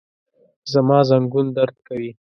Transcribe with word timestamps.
زما 0.71 0.99
زنګون 1.09 1.47
درد 1.57 1.75
کوي 1.87 2.11